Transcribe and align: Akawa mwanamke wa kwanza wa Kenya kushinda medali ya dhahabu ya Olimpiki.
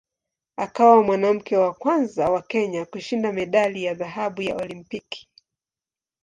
Akawa 0.57 1.03
mwanamke 1.03 1.57
wa 1.57 1.73
kwanza 1.73 2.29
wa 2.29 2.41
Kenya 2.41 2.85
kushinda 2.85 3.33
medali 3.33 3.83
ya 3.83 3.93
dhahabu 3.93 4.41
ya 4.41 4.55
Olimpiki. 4.55 5.27